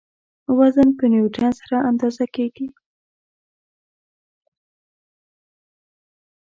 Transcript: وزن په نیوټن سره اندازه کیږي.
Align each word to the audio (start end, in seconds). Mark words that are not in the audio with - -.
وزن 0.59 0.89
په 0.97 1.05
نیوټن 1.11 1.51
سره 1.61 1.77
اندازه 1.89 2.25
کیږي. 2.35 2.67